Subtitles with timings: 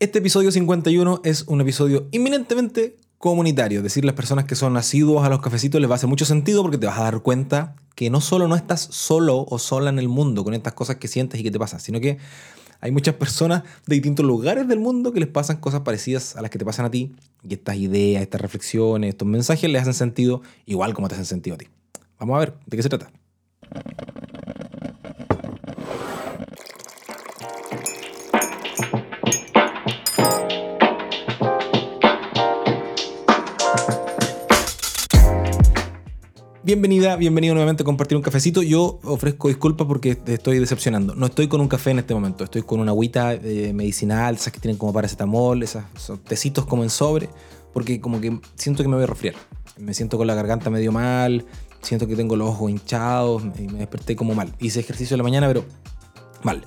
[0.00, 3.82] Este episodio 51 es un episodio inminentemente comunitario.
[3.82, 6.62] Decir las personas que son asiduos a los cafecitos les va a hacer mucho sentido
[6.62, 9.98] porque te vas a dar cuenta que no solo no estás solo o sola en
[9.98, 12.18] el mundo con estas cosas que sientes y que te pasan, sino que
[12.80, 16.52] hay muchas personas de distintos lugares del mundo que les pasan cosas parecidas a las
[16.52, 20.42] que te pasan a ti y estas ideas, estas reflexiones, estos mensajes les hacen sentido
[20.64, 21.66] igual como te hacen sentido a ti.
[22.20, 23.10] Vamos a ver, ¿de qué se trata?
[36.68, 38.60] Bienvenida, bienvenido nuevamente a compartir un cafecito.
[38.60, 41.14] Yo ofrezco disculpas porque te estoy decepcionando.
[41.14, 44.52] No estoy con un café en este momento, estoy con una agüita eh, medicinal, esas
[44.52, 45.82] que tienen como paracetamol, esos
[46.24, 47.30] tecitos como en sobre,
[47.72, 49.34] porque como que siento que me voy a resfriar.
[49.78, 51.46] Me siento con la garganta medio mal,
[51.80, 54.52] siento que tengo los ojos hinchados y me desperté como mal.
[54.60, 55.64] Hice ejercicio en la mañana, pero
[56.42, 56.62] mal.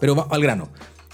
[0.00, 0.70] Pero al grano.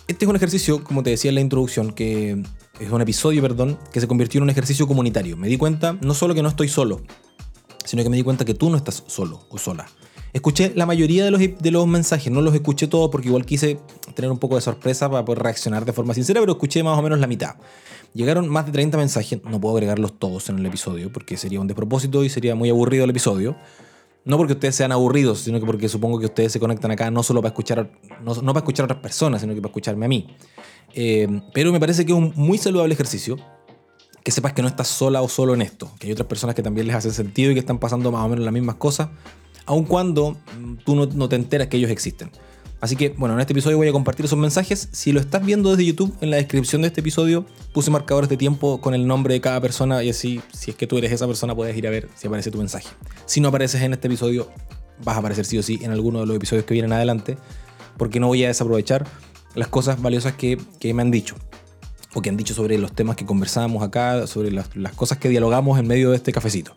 [0.09, 2.43] Este es un ejercicio, como te decía en la introducción, que
[2.81, 5.37] es un episodio, perdón, que se convirtió en un ejercicio comunitario.
[5.37, 7.03] Me di cuenta no solo que no estoy solo,
[7.85, 9.87] sino que me di cuenta que tú no estás solo o sola.
[10.33, 13.79] Escuché la mayoría de los, de los mensajes, no los escuché todos porque igual quise
[14.15, 17.03] tener un poco de sorpresa para poder reaccionar de forma sincera, pero escuché más o
[17.03, 17.57] menos la mitad.
[18.15, 21.67] Llegaron más de 30 mensajes, no puedo agregarlos todos en el episodio porque sería un
[21.67, 23.57] despropósito y sería muy aburrido el episodio.
[24.25, 27.23] No porque ustedes sean aburridos, sino que porque supongo que ustedes se conectan acá no
[27.23, 27.91] solo para escuchar,
[28.23, 30.29] no, para escuchar a otras personas, sino que para escucharme a mí.
[30.95, 33.37] Eh, pero me parece que es un muy saludable ejercicio
[34.23, 36.63] que sepas que no estás sola o solo en esto, que hay otras personas que
[36.63, 39.09] también les hacen sentido y que están pasando más o menos las mismas cosas,
[39.67, 42.31] aun cuando mm, tú no, te enteras que ellos existen.
[42.81, 44.89] Así que, bueno, en este episodio voy a compartir esos mensajes.
[44.91, 48.37] Si lo estás viendo desde YouTube, en la descripción de este episodio puse marcadores de
[48.37, 51.29] tiempo con el nombre de cada persona y así, si es que tú eres esa
[51.29, 52.89] persona, puedes ir a ver si aparece tu mensaje.
[53.25, 54.51] Si no apareces en este episodio,
[55.05, 57.39] vas a aparecer sí o sí en alguno de los episodios que vienen adelante,
[57.99, 59.07] porque no voy a desaprovechar
[59.55, 61.37] las cosas valiosas que, que me han dicho
[62.15, 65.79] o que han dicho sobre los temas que conversamos acá, sobre las, cosas que dialogamos
[65.79, 66.75] en medio de este cafecito.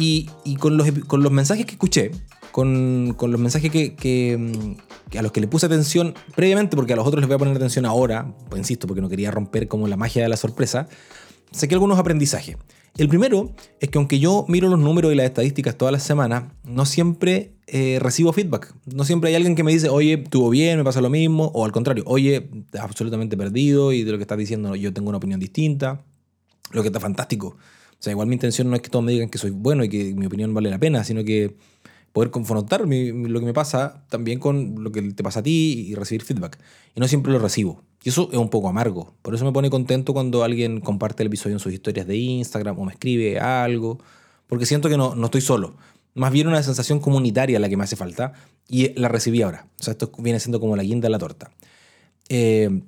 [0.00, 0.28] Y,
[0.60, 2.12] con, los, con, los, mensajes que escuché,
[2.52, 4.76] con, los mensajes que, que,
[5.18, 7.56] a los que le puse atención previamente, porque a los otros les voy a poner
[7.56, 10.86] atención ahora, pues insisto, porque no quería romper como la magia de la sorpresa,
[11.50, 12.56] saqué algunos aprendizajes.
[12.98, 16.52] El primero es que aunque yo miro los números y las estadísticas todas las semanas,
[16.64, 18.74] no siempre eh, recibo feedback.
[18.92, 21.64] No siempre hay alguien que me dice, oye, estuvo bien, me pasa lo mismo, o
[21.64, 25.18] al contrario, oye, estás absolutamente perdido y de lo que estás diciendo yo tengo una
[25.18, 26.04] opinión distinta,
[26.72, 27.56] lo que está fantástico.
[27.92, 29.88] O sea, igual mi intención no es que todos me digan que soy bueno y
[29.88, 31.54] que mi opinión vale la pena, sino que
[32.12, 35.94] poder confrontar lo que me pasa también con lo que te pasa a ti y
[35.94, 36.58] recibir feedback.
[36.94, 37.82] Y no siempre lo recibo.
[38.02, 39.14] Y eso es un poco amargo.
[39.22, 42.78] Por eso me pone contento cuando alguien comparte el episodio en sus historias de Instagram
[42.78, 43.98] o me escribe algo,
[44.46, 45.76] porque siento que no, no estoy solo.
[46.14, 48.32] Más bien una sensación comunitaria la que me hace falta
[48.68, 49.66] y la recibí ahora.
[49.80, 51.50] O sea, esto viene siendo como la guinda de la torta.
[52.28, 52.82] Eh,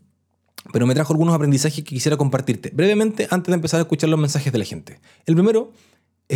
[0.73, 4.21] pero me trajo algunos aprendizajes que quisiera compartirte brevemente antes de empezar a escuchar los
[4.21, 5.01] mensajes de la gente.
[5.27, 5.73] El primero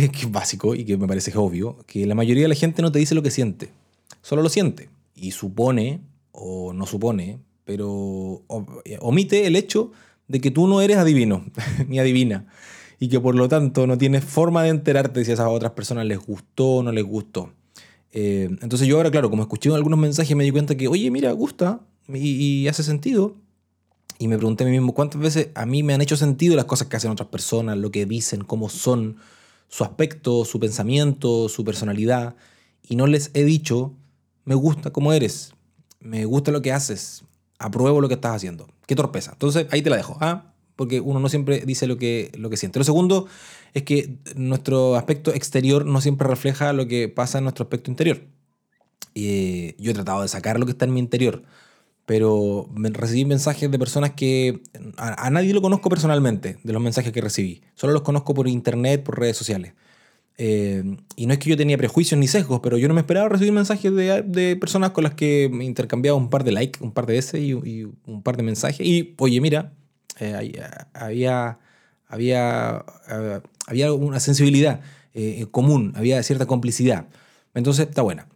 [0.03, 2.81] es que es básico y que me parece obvio, que la mayoría de la gente
[2.81, 3.71] no te dice lo que siente,
[4.21, 6.01] solo lo siente y supone
[6.31, 8.43] o no supone pero
[8.85, 9.91] eh, omite el hecho
[10.27, 11.45] de que tú no eres adivino
[11.87, 12.45] ni adivina
[12.99, 16.05] y que por lo tanto no tienes forma de enterarte si a esas otras personas
[16.05, 17.51] les gustó o no les gustó.
[18.13, 21.31] Eh, entonces yo ahora, claro, como escuché algunos mensajes me di cuenta que, oye, mira,
[21.33, 23.35] gusta y, hace sentido.
[24.17, 26.63] Y me pregunté a mí mismo cuántas veces a mí me han hecho sentido las
[26.63, 29.17] cosas que hacen otras personas, lo que dicen, cómo son,
[29.67, 32.35] su aspecto, su pensamiento, su personalidad.
[32.83, 33.93] Y no les he dicho,
[34.43, 35.53] me gusta cómo eres,
[35.99, 37.23] me gusta lo que haces,
[37.57, 38.67] apruebo lo que estás haciendo.
[38.87, 39.31] Qué torpeza.
[39.33, 40.17] Entonces ahí te la dejo.
[40.21, 40.53] ¿ah?
[40.75, 42.79] Porque uno no siempre dice lo que, lo que siente.
[42.79, 43.27] Lo segundo
[43.73, 48.21] es que nuestro aspecto exterior no siempre refleja lo que pasa en nuestro aspecto interior.
[49.13, 51.43] Y yo he tratado de sacar lo que está en mi interior,
[52.05, 54.61] pero recibí mensajes de personas que
[54.97, 57.61] a, a, nadie lo conozco personalmente, de los mensajes que recibí.
[57.73, 59.73] Solo los conozco por internet, por redes sociales.
[60.37, 63.29] Eh, y no es que yo tenía prejuicios ni sesgos, pero yo no me esperaba
[63.29, 66.91] recibir mensajes de, de personas con las que me intercambiaba un par de likes, un
[66.91, 68.85] par de veces y, un par de mensajes.
[68.85, 69.73] Y, oye, mira,
[70.19, 70.61] eh,
[70.93, 71.59] había,
[72.07, 74.81] había, eh, había una sensibilidad
[75.51, 77.07] común, había cierta complicidad.
[77.53, 78.27] Entonces, está buena.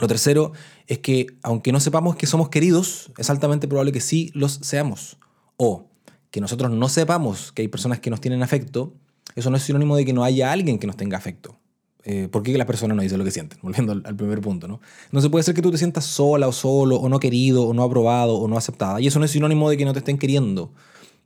[0.00, 0.52] Lo tercero
[0.90, 5.16] es que, aunque no sepamos que somos queridos, es altamente probable que sí los seamos.
[5.56, 5.86] O
[6.30, 8.92] que nosotros no sepamos que hay personas que nos tienen afecto
[9.36, 11.56] eso no es sinónimo de que no haya alguien que nos tenga afecto.
[12.04, 13.56] Eh, ¿Por qué la persona no dice lo que siente?
[13.62, 14.80] Volviendo al, primer punto, ¿no?
[15.12, 17.74] No se puede ser que tú te sientas sola o solo, o no querido, o
[17.74, 19.00] no aprobado, o no aceptada.
[19.00, 20.72] Y eso no es sinónimo de que no te estén queriendo.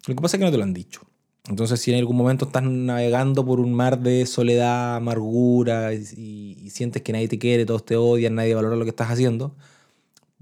[0.06, 1.02] Lo que pasa es que no te lo han dicho.
[1.48, 7.02] Entonces, si en algún momento estás navegando por un mar de soledad, amargura, y, sientes
[7.02, 9.54] que nadie te quiere, todos te odian, nadie valora lo que estás haciendo,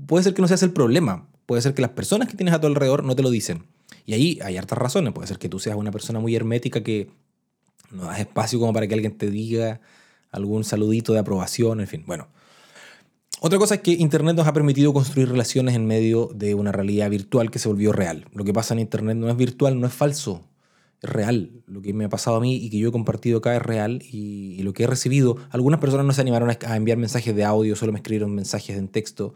[0.06, 1.26] puede ser que no seas el problema.
[1.46, 3.64] Puede ser que las personas que tienes a tu alrededor no te lo dicen.
[4.06, 5.12] Y ahí hay hartas razones.
[5.12, 7.10] Puede ser que tú seas una persona muy hermética que
[7.90, 9.81] no das espacio como para que alguien te diga
[10.31, 12.04] algún saludito de aprobación, en fin.
[12.06, 12.28] Bueno.
[13.40, 17.10] Otra cosa es que Internet nos ha permitido construir relaciones en medio de una realidad
[17.10, 18.26] virtual que se volvió real.
[18.32, 20.44] Lo que pasa en Internet no es virtual, no es falso,
[21.02, 21.50] real.
[21.66, 24.02] Lo que me ha pasado a mí y que yo he compartido acá es real
[24.02, 27.75] y, lo que he recibido, algunas personas no se animaron a enviar mensajes de audio,
[27.75, 29.34] solo me escribieron mensajes en texto.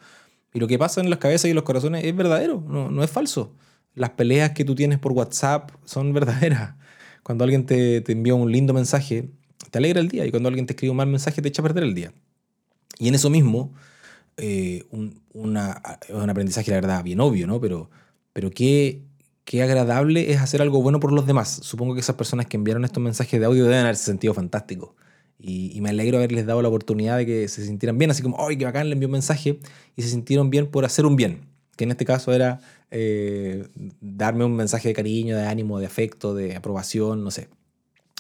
[0.55, 3.11] Y lo que pasa en las cabezas y los corazones es verdadero, no, no es
[3.11, 3.55] falso.
[3.95, 6.77] Las peleas que tú tienes por WhatsApp son verdaderas.
[7.23, 9.29] Cuando alguien te, te envía un lindo mensaje,
[9.71, 11.65] te alegra el día y cuando alguien te escribe un mal mensaje te echa a
[11.65, 12.13] perder el día.
[12.99, 13.75] Y en eso mismo,
[14.37, 17.61] eh, un, una, un aprendizaje, la verdad, bien obvio, ¿no?
[17.61, 17.91] Pero,
[18.33, 19.03] pero qué,
[19.47, 21.61] qué agradable es hacer algo bueno por los demás.
[21.63, 24.95] Supongo que esas personas que enviaron estos mensajes de audio deben haberse sentido fantástico.
[25.39, 28.57] Y, me alegro haberles dado la oportunidad de que se sintieran bien, así como, ¡ay,
[28.59, 28.89] qué bacán!
[28.89, 29.61] Le envió un mensaje
[29.95, 31.43] y se sintieron bien por hacer un bien,
[31.77, 32.61] que en este caso era
[32.91, 33.69] eh,
[34.01, 37.49] darme un mensaje de cariño, de ánimo, de afecto, de aprobación, no sé.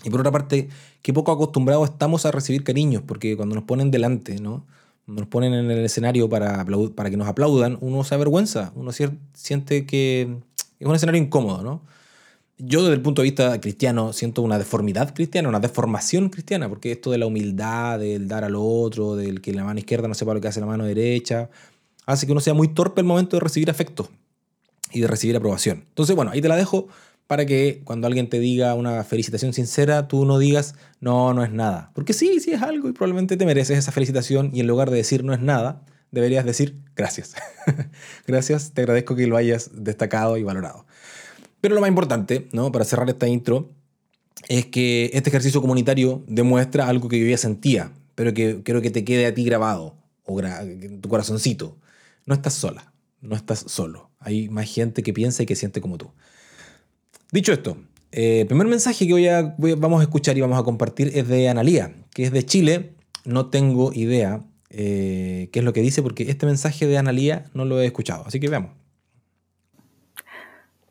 [0.04, 0.68] Y por otra parte,
[1.02, 4.64] qué poco acostumbrados estamos a recibir cariños, porque cuando nos ponen delante, ¿no?
[5.06, 6.64] nos ponen en el escenario para,
[6.94, 10.36] para que nos aplaudan, uno se avergüenza, uno siente que
[10.78, 11.82] es un escenario incómodo, ¿no?
[12.58, 16.92] Yo desde el punto de vista cristiano siento una deformidad cristiana, una deformación cristiana, porque
[16.92, 20.32] esto de la humildad, del dar al otro, del que la mano izquierda no sepa
[20.32, 21.50] lo que hace la mano derecha,
[22.06, 24.08] hace que uno sea muy torpe el momento de recibir afecto
[24.90, 25.84] y de recibir aprobación.
[25.88, 26.88] Entonces, bueno, ahí te la dejo
[27.26, 31.50] para que cuando alguien te diga una felicitación sincera, tú no digas, no, no es
[31.50, 31.90] nada.
[31.94, 34.96] Porque sí, sí es algo y probablemente te mereces esa felicitación y en lugar de
[34.96, 37.34] decir no es nada, deberías decir gracias.
[38.26, 40.86] gracias, te agradezco que lo hayas destacado y valorado.
[41.60, 42.72] Pero lo más importante, ¿no?
[42.72, 43.70] para cerrar esta intro,
[44.48, 48.90] es que este ejercicio comunitario demuestra algo que yo ya sentía, pero que quiero que
[48.90, 51.78] te quede a ti grabado, o en tu corazoncito.
[52.24, 54.10] No estás sola, no estás solo.
[54.18, 56.10] Hay más gente que piensa y que siente como tú.
[57.32, 57.76] Dicho esto,
[58.10, 59.12] el eh, primer mensaje que
[59.58, 62.94] voy vamos a escuchar y vamos a compartir es de Analía, que es de Chile.
[63.24, 67.64] No tengo idea eh, qué es lo que dice porque este mensaje de Analía no
[67.64, 68.24] lo he escuchado.
[68.26, 68.72] Así que veamos.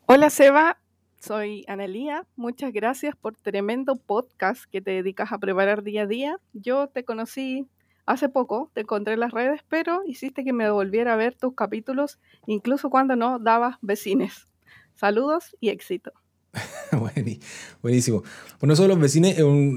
[0.06, 0.78] Hola Seba,
[1.20, 2.24] soy Analía.
[2.36, 6.36] Muchas gracias por tremendo podcast que te dedicas a preparar día a día.
[6.52, 7.66] Yo te conocí
[8.06, 11.54] hace poco, te encontré en las redes, pero hiciste que me volviera a ver tus
[11.54, 14.46] capítulos, incluso cuando no dabas vecines.
[14.94, 16.12] Saludos y éxito.
[17.82, 18.22] Buenísimo.
[18.60, 19.34] Bueno, eso de los vecinos,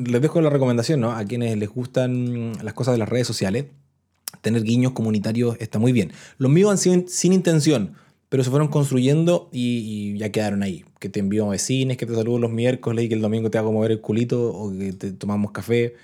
[0.07, 1.11] les dejo la recomendación, ¿no?
[1.11, 3.65] A quienes les gustan las cosas de las redes sociales,
[4.41, 6.11] tener guiños comunitarios está muy bien.
[6.37, 7.95] Los míos han sido sin intención,
[8.29, 10.85] pero se fueron construyendo y, ya quedaron ahí.
[10.99, 13.71] Que te envío vecinos, que te saludo los miércoles y que el domingo te hago
[13.71, 15.95] mover el culito o que te tomamos café.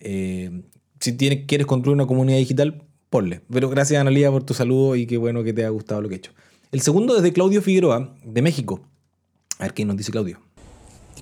[0.00, 0.62] Eh,
[0.98, 3.42] si tienes, quieres construir una comunidad digital, ponle.
[3.50, 6.16] Pero gracias, Analia, por tu saludo y qué bueno que te haya gustado lo que
[6.16, 6.32] he hecho.
[6.72, 8.80] El segundo es de Claudio Figueroa, de México.
[9.58, 10.40] A ver qué nos dice Claudio.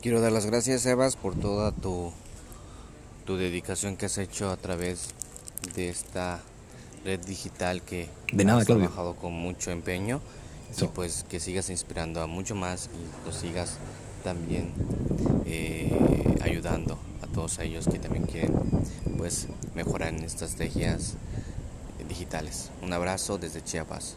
[0.00, 2.12] Quiero dar las gracias, Evas, por toda tu,
[3.24, 5.27] tu dedicación que has hecho a través de
[5.76, 6.40] esta
[7.04, 8.86] red digital que de nada, has Claudio.
[8.86, 10.20] trabajado con mucho empeño.
[10.80, 13.78] Y pues que sigas inspirando a mucho más y lo sigas
[14.22, 14.72] también
[15.46, 18.52] eh, ayudando a todos ellos que también quieren
[19.16, 21.14] pues mejorar en estas estrategias
[22.06, 22.70] digitales.
[22.82, 24.16] Un abrazo desde Chiapas.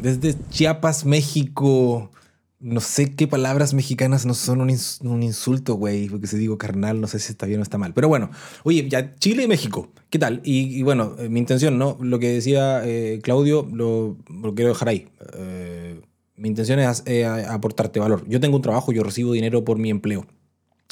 [0.00, 2.10] Desde Chiapas, México
[2.60, 7.06] no sé qué palabras mexicanas no son un, insulto, güey, porque si digo carnal, no
[7.06, 7.94] sé si está bien o está mal.
[7.94, 8.30] Pero bueno,
[8.64, 10.40] oye, ya Chile y México, ¿qué tal?
[10.44, 11.96] Y, bueno, eh, mi intención, ¿no?
[12.00, 14.16] Lo que decía eh, Claudio, lo,
[14.54, 15.08] quiero dejar ahí.
[15.34, 16.00] Eh,
[16.36, 17.04] mi intención es
[17.48, 18.24] aportarte valor.
[18.28, 20.26] Yo tengo un trabajo, yo recibo dinero por mi empleo.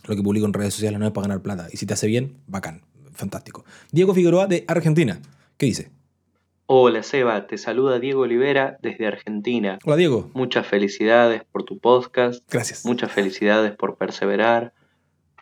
[0.06, 1.68] Lo que publico en redes sociales no es para ganar plata.
[1.72, 3.64] Y si te hace bien, bacán, fantástico.
[3.90, 5.20] Diego Figueroa de Argentina,
[5.56, 5.95] ¿qué dice?
[6.68, 9.78] Hola Seba, te saluda Diego Olivera desde Argentina.
[9.84, 10.32] Hola Diego.
[10.34, 12.42] Muchas felicidades por tu podcast.
[12.50, 12.84] Gracias.
[12.84, 14.72] Muchas felicidades por perseverar,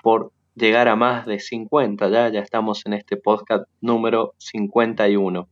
[0.02, 5.49] por llegar a más de 50 ya, ya estamos en este podcast número 51.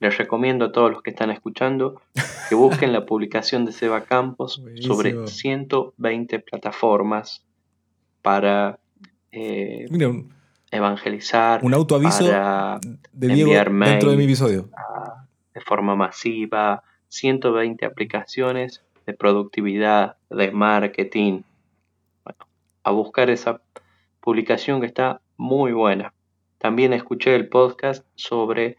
[0.00, 2.02] Les recomiendo a todos los que están escuchando
[2.48, 7.44] que busquen la publicación de Seba Campos sobre 120 plataformas
[8.22, 8.80] para
[9.30, 9.86] eh,
[10.74, 11.60] evangelizar.
[11.62, 14.68] Un autoaviso de Diego dentro de mi episodio.
[15.54, 21.42] de forma masiva, 120 aplicaciones de productividad, de marketing.
[22.24, 22.46] Bueno,
[22.82, 23.60] a buscar esa
[24.20, 26.12] publicación que está muy buena.
[26.58, 28.76] También escuché el podcast sobre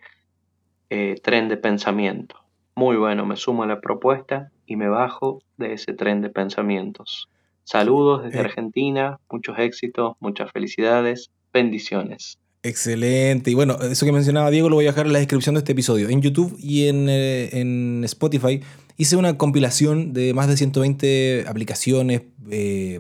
[0.90, 2.36] eh, tren de pensamiento.
[2.76, 7.30] Muy bueno, me sumo a la propuesta y me bajo de ese tren de pensamientos.
[7.64, 8.42] Saludos desde eh.
[8.42, 12.38] Argentina, muchos éxitos, muchas felicidades Bendiciones.
[12.64, 13.50] Excelente.
[13.50, 15.72] Y bueno, eso que mencionaba Diego lo voy a dejar en la descripción de este
[15.72, 18.60] episodio, en YouTube y en, eh, Spotify.
[18.98, 23.00] hice una compilación de más de 120 aplicaciones, eh,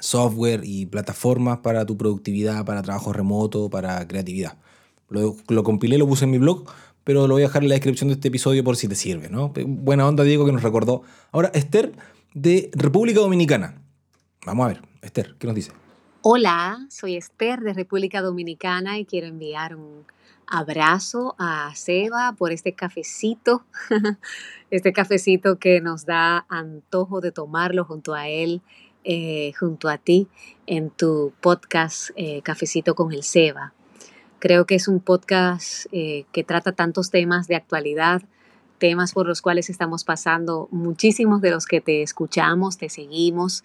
[0.00, 4.56] software y plataformas para tu productividad, para trabajo remoto, para creatividad.
[5.10, 6.64] Lo, lo, compilé, lo puse en mi blog,
[7.04, 9.28] pero lo voy a dejar en la descripción de este episodio por si te sirve,
[9.28, 9.52] ¿no?
[9.66, 11.02] Buena onda, Diego, que nos recordó.
[11.30, 11.92] Ahora, Esther,
[12.32, 13.82] de República Dominicana.
[14.46, 15.72] Vamos a ver, Esther, ¿qué nos dice?
[16.28, 20.04] Hola, soy Esther de República Dominicana y quiero enviar un
[20.48, 23.64] abrazo a Seba por este cafecito,
[24.72, 28.60] este cafecito que nos da antojo de tomarlo junto a él,
[29.04, 30.26] eh, junto a ti,
[30.66, 33.72] en tu podcast eh, Cafecito con el Seba.
[34.40, 38.22] Creo que es un podcast eh, que trata tantos temas de actualidad,
[38.78, 43.64] temas por los cuales estamos pasando muchísimos de los que te escuchamos, te seguimos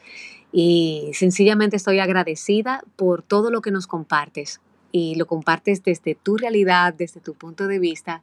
[0.52, 6.38] y sencillamente estoy agradecida por todo lo que nos compartes y lo compartes desde tu
[6.38, 8.22] realidad, desde tu punto de vista,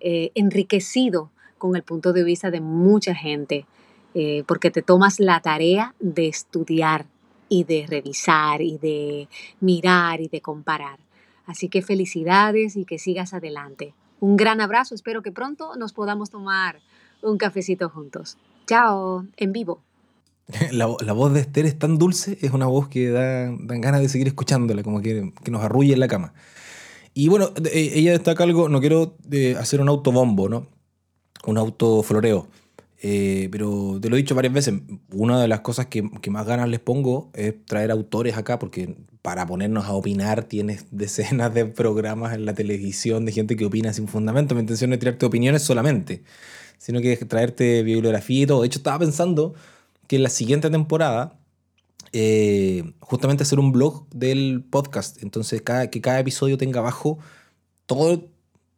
[0.00, 3.66] eh, enriquecido con el punto de vista de mucha gente,
[4.14, 7.06] eh, porque te tomas la tarea de estudiar
[7.48, 9.28] y de revisar y de
[9.60, 10.98] mirar y de comparar.
[11.46, 13.94] Así que felicidades y que sigas adelante.
[14.22, 16.78] Un gran abrazo, espero que pronto nos podamos tomar
[17.22, 18.38] un cafecito juntos.
[18.68, 19.82] Chao, en vivo.
[20.70, 24.08] La, voz de Esther es tan dulce, es una voz que da, dan ganas de
[24.08, 26.34] seguir escuchándola, como que, que, nos arrulla en la cama.
[27.14, 30.68] Y bueno, eh, ella destaca algo, no quiero eh, hacer un autobombo, ¿no?
[31.44, 32.46] Un autofloreo.
[33.02, 34.74] Eh, pero te lo he dicho varias veces,
[35.10, 38.94] una de las cosas que, que, más ganas les pongo es traer autores acá, porque
[39.22, 43.92] para ponernos a opinar tienes decenas de programas en la televisión de gente que opina
[43.92, 44.54] sin fundamento.
[44.54, 46.22] Mi intención no es tirarte opiniones solamente,
[46.78, 48.62] sino que traerte bibliografía y todo.
[48.62, 49.54] De hecho, estaba pensando
[50.08, 51.38] que en la siguiente temporada,
[52.12, 55.22] eh, justamente hacer un blog del podcast.
[55.22, 57.18] Entonces, cada, que cada episodio tenga abajo
[57.86, 58.28] todo,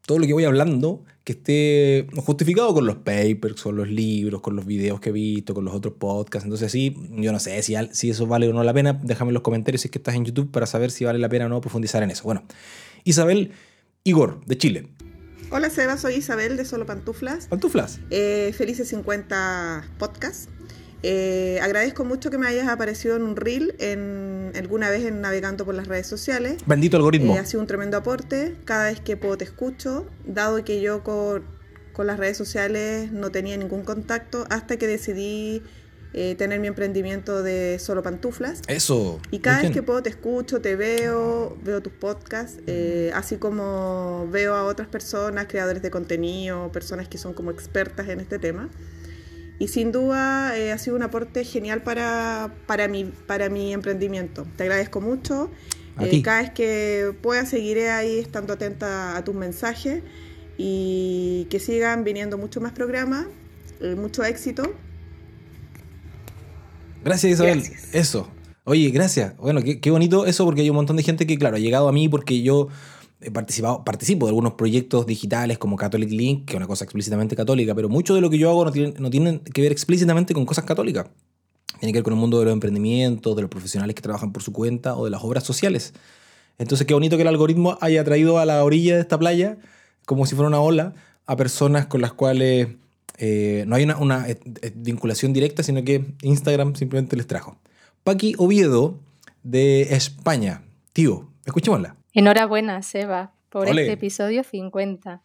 [0.07, 4.57] todo lo que voy hablando, que esté justificado con los papers, con los libros, con
[4.57, 6.45] los videos que he visto, con los otros podcasts.
[6.45, 8.93] Entonces, sí, yo no sé si, si eso vale o no la pena.
[9.02, 11.31] Déjame en los comentarios si es que estás en YouTube para saber si vale la
[11.31, 12.25] pena o no profundizar en eso.
[12.25, 12.45] Bueno,
[13.04, 13.52] Isabel
[14.04, 14.88] Igor, de Chile.
[15.50, 17.47] Hola Seba, soy Isabel de Solo Pantuflas.
[17.47, 18.00] Pantuflas.
[18.11, 20.49] Eh, felices 50 podcasts.
[21.06, 25.66] Eh, agradezco mucho que me hayas aparecido en un reel en, alguna vez en navegando
[25.66, 26.62] por las redes sociales.
[26.64, 27.37] Bendito algoritmo.
[27.37, 28.56] Eh, ha sido un tremendo aporte.
[28.64, 31.44] Cada vez que puedo te escucho, dado que yo con,
[31.92, 35.62] con las redes sociales no tenía ningún contacto hasta que decidí
[36.14, 38.62] eh, tener mi emprendimiento de solo pantuflas.
[38.66, 39.20] Eso.
[39.30, 42.62] Y cada vez que puedo te escucho, te veo, veo tus podcasts,
[43.12, 48.20] así como veo a otras personas, creadores de contenido, personas que son como expertas en
[48.20, 48.70] este tema
[49.58, 54.46] y sin duda eh, ha sido un aporte genial para, para, mi, para mi emprendimiento.
[54.56, 55.50] Te agradezco mucho.
[56.00, 60.02] Eh, cada vez que pueda seguiré ahí estando atenta a tus mensajes
[60.58, 63.26] y que sigan viniendo muchos más programas.
[63.80, 64.75] Eh, mucho éxito.
[67.04, 67.62] Gracias Isabel.
[67.92, 68.28] Eso.
[68.64, 69.37] Oye, gracias.
[69.37, 71.87] Bueno, qué, qué bonito eso porque hay un montón de gente que, claro, ha llegado
[71.87, 72.68] a mí porque yo
[73.21, 77.37] he participado, participo de algunos proyectos digitales como Catholic Link, que es una cosa explícitamente
[77.37, 80.44] católica, pero mucho de lo que yo hago no tiene, no que ver explícitamente con
[80.44, 81.06] cosas católicas.
[81.80, 84.42] Tiene que ver con el mundo de los emprendimientos, de los profesionales que trabajan por
[84.42, 85.92] su cuenta o de las obras sociales.
[86.59, 89.59] Entonces, qué bonito que el algoritmo haya traído a la orilla de esta playa,
[90.06, 90.94] como si fuera una ola,
[91.26, 92.68] a personas con las cuales
[93.18, 97.59] eh, no hay una, una eh, eh, vinculación directa, sino que Instagram simplemente les trajo.
[98.04, 98.99] Paqui Oviedo,
[99.42, 100.62] de España.
[100.92, 101.97] Tío, escuchémosla.
[102.16, 105.25] Enhorabuena, Seba, por este episodio 50.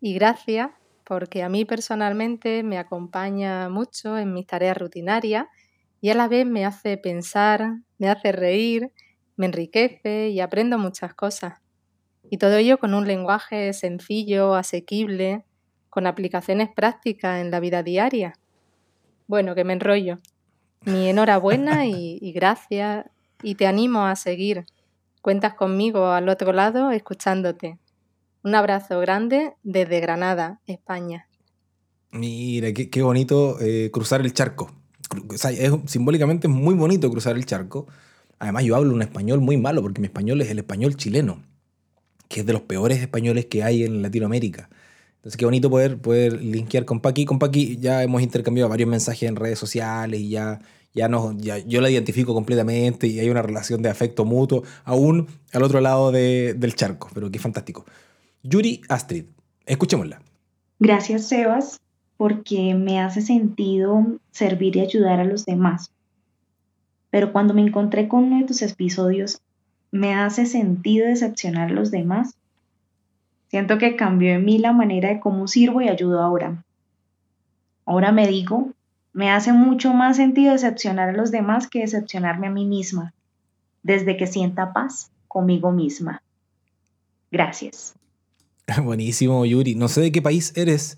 [0.00, 0.70] Y gracias
[1.04, 5.46] porque a mí personalmente me acompaña mucho en mis tareas rutinarias
[6.00, 8.90] y a la vez me hace pensar, me hace reír,
[9.36, 11.60] me enriquece y aprendo muchas cosas.
[12.28, 15.44] Y todo ello con un lenguaje sencillo, asequible,
[15.88, 18.32] con aplicaciones prácticas en la vida diaria.
[19.28, 20.18] Bueno, que me enrollo.
[20.80, 23.06] Mi enhorabuena y, y gracias
[23.40, 24.66] y te animo a seguir
[25.24, 27.78] Cuentas conmigo al otro lado escuchándote.
[28.42, 31.28] Un abrazo grande desde Granada, España.
[32.10, 34.70] Mira, qué, bonito eh, cruzar el charco.
[35.30, 37.86] es, simbólicamente es muy bonito cruzar el charco.
[38.38, 41.42] Además, yo hablo un español muy malo porque mi español es el español chileno,
[42.28, 44.68] que es de los peores españoles que hay en Latinoamérica.
[45.16, 47.24] Entonces, qué bonito poder, poder linkear con Paqui.
[47.24, 50.60] Con Paqui ya hemos intercambiado varios mensajes en redes sociales y ya
[50.94, 55.26] ya no, ya, yo la identifico completamente y hay una relación de afecto mutuo, aún
[55.52, 57.84] al otro lado del charco, pero qué fantástico.
[58.42, 59.24] Yuri Astrid,
[59.66, 60.22] escuchémosla.
[60.78, 61.80] Gracias, Sebas,
[62.16, 65.90] porque me hace sentido servir y ayudar a los demás.
[67.10, 69.40] Pero cuando me encontré con uno de tus episodios,
[69.90, 72.34] me hace sentido decepcionar a los demás.
[73.48, 76.64] Siento que cambió en mí la manera de cómo sirvo y ayudo ahora.
[77.84, 78.70] Ahora me digo,
[79.14, 83.14] me hace mucho más sentido decepcionar a los demás que decepcionarme a mí misma,
[83.82, 86.20] desde que sienta paz conmigo misma.
[87.30, 87.94] Gracias.
[88.82, 89.76] Buenísimo, Yuri.
[89.76, 90.96] No sé de qué país eres,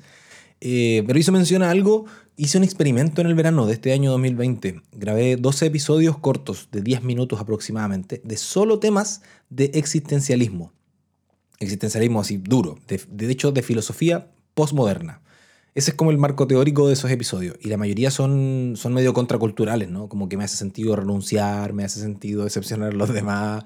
[0.60, 2.06] eh, pero hizo mención algo.
[2.38, 4.80] Hice un experimento en el verano de este año 2020.
[4.92, 10.72] Grabé 12 episodios cortos de 10 minutos aproximadamente de solo temas de existencialismo.
[11.58, 15.20] Existencialismo así duro, de, de hecho de filosofía postmoderna.
[15.76, 17.58] Ese es como el marco teórico de esos episodios.
[17.60, 20.08] Y la mayoría son, son medio contraculturales, ¿no?
[20.08, 23.62] Como que me hace sentido renunciar, me hace sentido decepcionar a los demás,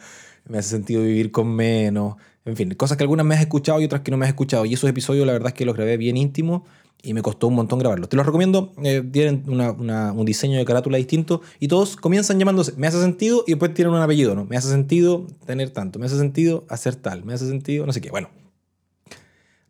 [0.49, 2.17] me hace sentido vivir con menos.
[2.45, 4.65] En fin, cosas que algunas me has escuchado y otras que no me has escuchado.
[4.65, 6.63] Y esos episodios, la verdad es que los grabé bien íntimos
[7.01, 8.09] y me costó un montón grabarlos.
[8.09, 8.73] Te los recomiendo.
[8.83, 13.53] Eh, tienen un diseño de carátula distinto y todos comienzan llamándose Me hace sentido y
[13.53, 14.47] después tienen un apellido, ¿no?
[14.47, 18.01] Me hace sentido tener tanto, me hace sentido hacer tal, me hace sentido no sé
[18.01, 18.11] qué.
[18.11, 18.31] Bueno,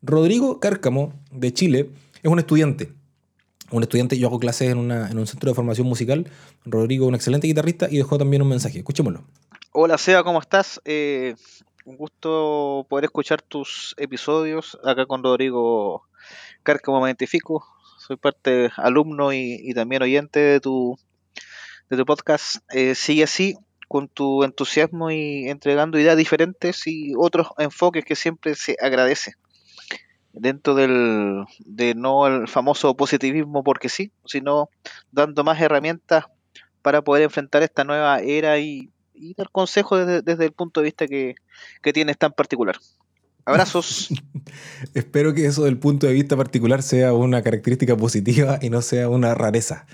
[0.01, 1.91] Rodrigo Cárcamo, de Chile,
[2.23, 2.93] es un estudiante.
[3.71, 6.29] Un estudiante, yo hago clases en, en un centro de formación musical.
[6.65, 8.79] Rodrigo, un excelente guitarrista, y dejó también un mensaje.
[8.79, 9.25] Escuchémoslo.
[9.73, 10.81] Hola, Seba, ¿cómo estás?
[10.85, 11.37] Eh,
[11.85, 16.03] un gusto poder escuchar tus episodios acá con Rodrigo
[16.63, 17.65] Cárcamo, me identifico.
[17.99, 20.99] Soy parte alumno y, también oyente de tu,
[21.89, 22.57] de tu podcast.
[22.75, 28.55] Eh, sigue así con tu entusiasmo y entregando ideas diferentes y otros enfoques que siempre
[28.55, 29.35] se agradece.
[30.33, 34.69] Dentro del de no el famoso positivismo porque sí, sino
[35.11, 36.27] dando más herramientas
[36.83, 41.07] para poder enfrentar esta nueva era y y dar consejos desde, el punto de vista
[41.07, 41.35] que,
[41.93, 42.77] tienes tan particular.
[43.45, 44.09] Abrazos.
[44.95, 49.09] Espero que eso del punto de vista particular sea una característica positiva y no sea
[49.09, 49.87] una rareza.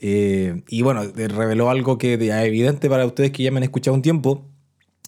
[0.00, 3.94] Eh, y bueno, reveló algo que es evidente para ustedes que ya me han escuchado
[3.94, 4.46] un tiempo,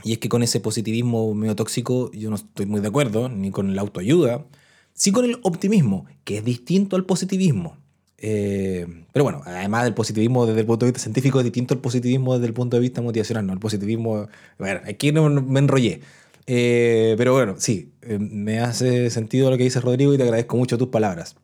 [0.04, 3.50] y es que con ese positivismo medio tóxico yo no estoy muy de acuerdo, ni
[3.50, 4.44] con la autoayuda,
[4.94, 7.76] sí con el optimismo, que es distinto al positivismo.
[8.24, 11.80] Eh, pero bueno, además del positivismo desde el punto de vista científico es distinto al
[11.80, 13.52] positivismo desde el punto de vista motivacional, ¿no?
[13.52, 16.00] El positivismo, bueno, aquí no me enrollé.
[16.46, 20.56] Eh, pero bueno, sí, eh, me hace sentido lo que dice Rodrigo y te agradezco
[20.56, 21.34] mucho tus palabras.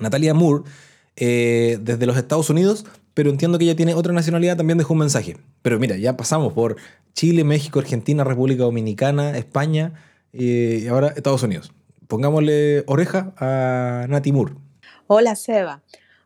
[0.00, 0.64] Natalia Moore,
[1.16, 5.36] desde los Estados Unidos, pero entiendo que ella tiene otra nacionalidad, también dejó un mensaje.
[5.62, 6.76] Pero mira, ya pasamos por
[7.14, 9.94] Chile, México, Argentina, República Dominicana, España
[10.32, 11.72] y ahora Estados Unidos.
[12.12, 14.34] Pongámosle oreja a Nati.
[15.06, 15.80] Hola Seba,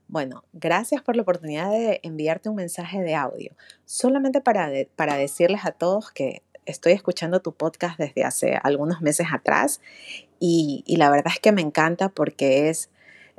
[0.08, 3.52] bueno, gracias por la oportunidad de enviarte un mensaje de audio.
[3.84, 9.28] Solamente para, para decirles a todos que estoy escuchando tu podcast desde hace algunos meses
[9.32, 9.80] atrás
[10.40, 12.90] y la verdad es que me encanta porque es,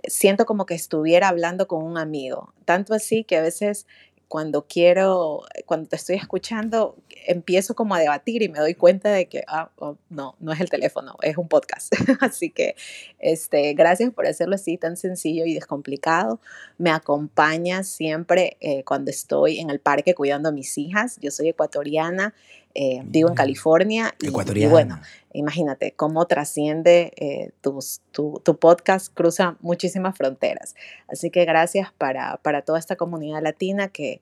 [0.06, 2.54] siento como que estuviera hablando con un amigo.
[2.64, 3.88] Tanto así que a veces
[4.28, 6.96] cuando quiero, cuando te estoy escuchando,
[7.28, 10.60] empiezo como a debatir y me doy cuenta de que, ah, oh, no, no es
[10.60, 11.94] el teléfono, es un podcast.
[12.22, 12.76] así que,
[13.20, 16.40] este, gracias por hacerlo así tan sencillo y descomplicado.
[16.78, 21.18] Me acompaña siempre eh, cuando estoy en el parque cuidando a mis hijas.
[21.22, 22.34] Yo soy ecuatoriana,
[22.80, 23.38] eh, vivo en mm.
[23.38, 24.16] California.
[24.22, 25.02] Y, y, bueno,
[25.34, 27.80] imagínate cómo trasciende eh, tu,
[28.12, 30.76] tu, podcast, cruza muchísimas fronteras.
[31.08, 34.22] Así que gracias para, para toda esta comunidad latina que,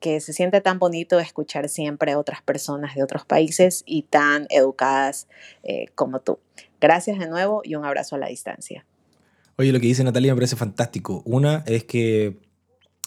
[0.00, 4.46] que se siente tan bonito escuchar siempre a otras personas de otros países y tan
[4.48, 5.28] educadas
[5.62, 6.38] eh, como tú.
[6.80, 8.86] Gracias de nuevo y un abrazo a la distancia.
[9.58, 11.22] Oye, lo que dice Natalia me parece fantástico.
[11.26, 12.38] Una es que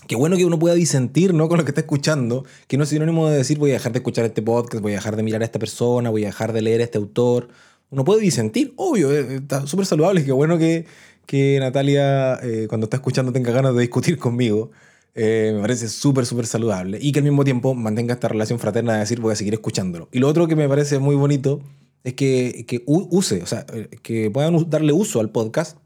[0.08, 1.50] Qué bueno que uno pueda disentir ¿no?
[1.50, 4.00] con lo que está escuchando, que no es sinónimo de decir voy a dejar de
[4.00, 6.62] escuchar este podcast, voy a dejar de mirar a esta persona, voy a dejar de
[6.62, 7.50] leer a este autor.
[7.90, 10.24] Uno puede disentir, obvio, eh, está súper saludable.
[10.24, 10.86] Qué bueno que,
[11.26, 14.72] que Natalia, eh, cuando está escuchando, tenga ganas de discutir conmigo.
[15.16, 17.00] Eh, me parece súper, súper saludable.
[17.02, 20.08] Y que al mismo tiempo mantenga esta relación fraterna de decir voy a seguir escuchándolo.
[20.12, 21.62] Y lo otro que me parece muy bonito
[22.04, 23.66] es que, que use, o sea,
[24.04, 25.80] que puedan darle uso al podcast,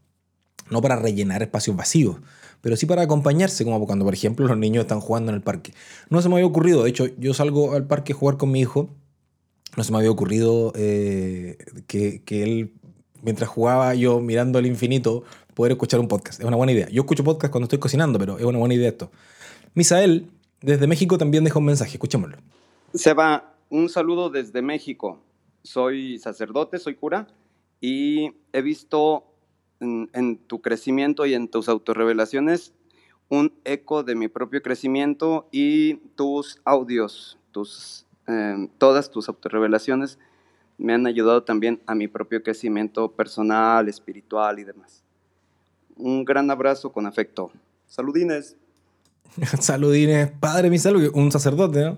[0.69, 2.17] no para rellenar espacios vacíos,
[2.61, 5.73] pero sí para acompañarse, como cuando, por ejemplo, los niños están jugando en el parque.
[6.09, 8.59] No se me había ocurrido, de hecho, yo salgo al parque a jugar con mi
[8.59, 8.89] hijo,
[9.77, 12.73] no se me había ocurrido eh, que, que, él,
[13.21, 16.39] mientras jugaba yo mirando al infinito, poder escuchar un podcast.
[16.39, 16.89] Es una buena idea.
[16.89, 19.11] Yo escucho podcast cuando estoy cocinando, pero es una buena idea esto.
[19.73, 20.29] Misael,
[20.61, 22.37] desde México, también deja un mensaje, escuchémoslo.
[22.93, 25.19] Seba, un saludo desde México.
[25.63, 27.27] Soy sacerdote, soy cura,
[27.81, 29.28] y he visto
[29.79, 32.73] en, tu crecimiento y en tus autorrevelaciones
[33.29, 40.17] un eco de mi propio crecimiento y tus audios, tus, em, todas tus autorrevelaciones
[40.77, 45.03] me han ayudado también a mi propio crecimiento personal, espiritual y demás.
[45.95, 47.51] Un gran abrazo con afecto.
[47.87, 48.55] Saludines.
[49.59, 51.97] Saludines, padre mi salud, un sacerdote, ¿no?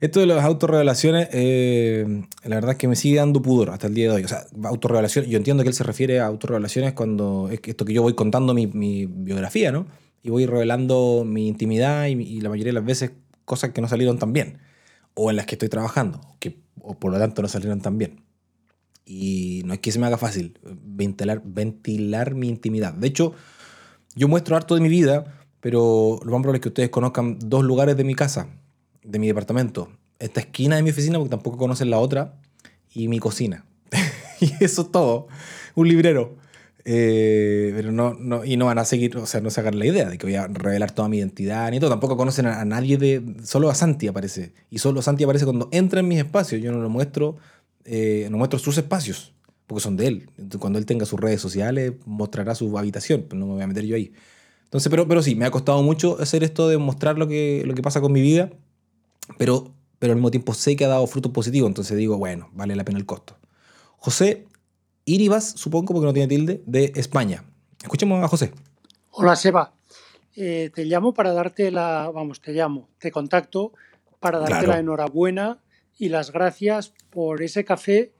[0.00, 3.92] Esto de las autorrevelaciones, eh, la verdad es que me sigue dando pudor hasta el
[3.92, 4.24] día de hoy.
[4.24, 7.92] O sea, autorrevelaciones, yo entiendo que él se refiere a autorrevelaciones cuando es esto que
[7.92, 8.64] yo voy contando mi,
[9.06, 9.86] biografía, ¿no?
[10.22, 13.12] Y voy revelando mi intimidad y, la mayoría de las veces
[13.44, 14.58] cosas que no salieron tan bien,
[15.12, 18.24] o en las que estoy trabajando, que o por lo tanto no salieron tan bien.
[19.04, 22.94] Y no es que se me haga fácil ventilar, ventilar mi intimidad.
[22.94, 23.34] De hecho,
[24.14, 27.64] yo muestro harto de mi vida, pero lo más probable es que ustedes conozcan dos
[27.64, 28.59] lugares de mi casa
[29.02, 32.34] de mi departamento, esta esquina de mi oficina, porque tampoco conocen la otra,
[32.92, 33.64] y mi cocina.
[34.40, 35.28] y eso es todo.
[35.74, 36.36] Un librero.
[36.84, 40.08] Eh, pero no, no, y no van a seguir, o sea, no sacar la idea
[40.08, 41.90] de que voy a revelar toda mi identidad ni todo.
[41.90, 43.22] Tampoco conocen a, nadie de.
[43.44, 44.52] Solo a Santi aparece.
[44.70, 46.60] Y solo Santi aparece cuando entra en mis espacios.
[46.62, 47.36] Yo no lo muestro,
[47.84, 49.34] eh, no muestro sus espacios,
[49.66, 50.30] porque son de él.
[50.58, 53.96] cuando él tenga sus redes sociales, mostrará su habitación, no me voy a meter yo
[53.96, 54.12] ahí.
[54.64, 57.74] Entonces, pero, pero sí, me ha costado mucho hacer esto de mostrar lo que, lo
[57.74, 58.50] que pasa con mi vida
[59.38, 62.76] pero, pero al mismo tiempo sé que ha dado frutos positivos, entonces digo, bueno, vale
[62.76, 63.36] la pena el costo.
[63.98, 64.46] José
[65.04, 67.44] Iribas, supongo, porque no tiene tilde, de España.
[67.82, 68.52] Escuchemos a José.
[69.10, 69.72] Hola, Seba.
[70.36, 73.72] Eh, te llamo para darte la, vamos, te llamo, te contacto
[74.20, 75.58] para darte la enhorabuena
[75.98, 78.12] y las gracias por ese café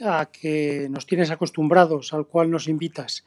[0.00, 3.24] a que nos tienes acostumbrados, al cual nos invitas.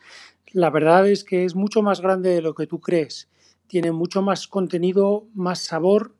[0.53, 3.27] La verdad es que es mucho más grande de lo que tú crees.
[3.67, 6.15] Tiene mucho más contenido, más sabor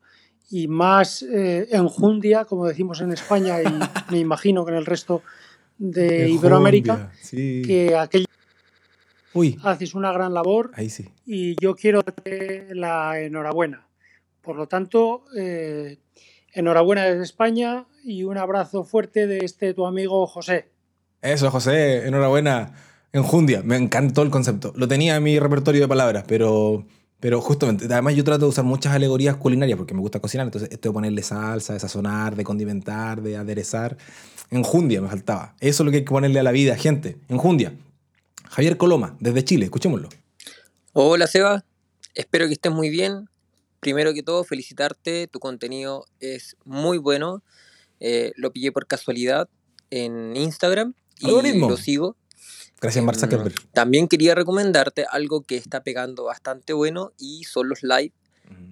[0.52, 3.66] y más eh, enjundia, como decimos en España y
[4.12, 5.22] me imagino que en el resto
[5.78, 8.26] de Iberoamérica, que aquel
[9.32, 9.58] Uy.
[9.64, 11.08] haces una gran labor Ahí sí.
[11.24, 13.86] y yo quiero darte la enhorabuena.
[14.42, 15.96] Por lo tanto, eh,
[16.52, 20.68] enhorabuena desde España y un abrazo fuerte de este tu amigo José.
[21.22, 22.74] Eso, José, enhorabuena.
[23.14, 24.72] Enjundia, me encantó el concepto.
[24.76, 26.84] Lo tenía en mi repertorio de palabras, pero
[27.22, 30.68] pero justamente, además yo trato de usar muchas alegorías culinarias porque me gusta cocinar, entonces
[30.72, 33.96] esto de ponerle salsa, de sazonar, de condimentar, de aderezar.
[34.50, 35.54] Enjundia me faltaba.
[35.60, 37.18] Eso es lo que hay que ponerle a la vida, gente.
[37.28, 37.78] Enjundia.
[38.50, 40.08] Javier Coloma, desde Chile, escuchémoslo.
[40.94, 41.64] Hola Seba,
[42.16, 43.28] espero que estés muy bien.
[43.78, 47.44] Primero que todo, felicitarte, tu contenido es muy bueno.
[48.00, 49.48] Eh, lo pillé por casualidad
[49.90, 51.28] en Instagram y
[51.60, 52.16] lo sigo.
[52.82, 53.54] Gracias, Mark Zuckerberg.
[53.72, 58.12] También quería recomendarte algo que está pegando bastante bueno y son los live,